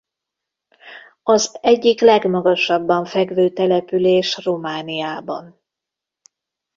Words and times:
Az 1.23 1.57
egyik 1.61 2.01
legmagasabban 2.01 3.05
fekvő 3.05 3.49
település 3.49 4.37
Romániában. 4.43 5.61